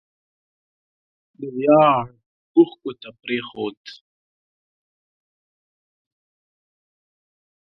[1.39, 2.03] د ویاړ
[2.55, 3.81] اوښکو ته پرېښود